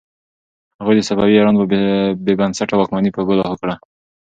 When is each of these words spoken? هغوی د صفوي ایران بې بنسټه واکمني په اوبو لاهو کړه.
هغوی 0.79 0.95
د 0.97 1.01
صفوي 1.09 1.35
ایران 1.37 1.55
بې 2.25 2.33
بنسټه 2.39 2.75
واکمني 2.75 3.11
په 3.13 3.19
اوبو 3.21 3.39
لاهو 3.39 3.59
کړه. 3.61 3.75